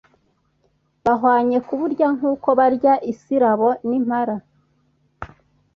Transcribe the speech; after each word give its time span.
bahwanye 1.05 1.57
kuburya 1.67 2.07
nk 2.15 2.23
uko 2.31 2.47
barya 2.59 2.93
isirabo 3.11 3.67
n 3.87 3.89
impara 3.99 4.35